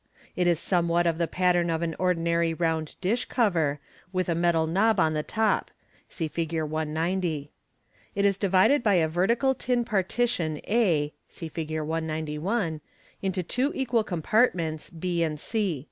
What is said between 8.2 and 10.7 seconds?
is divided by a vertical tin partition